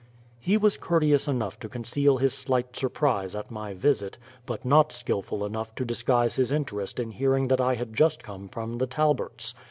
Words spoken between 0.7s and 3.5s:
courteous enough to conceal his slight surprise